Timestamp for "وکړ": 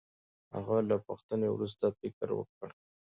2.35-2.67